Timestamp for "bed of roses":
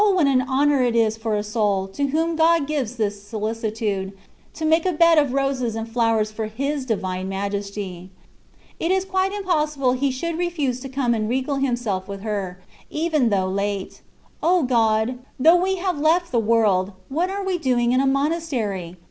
4.93-5.75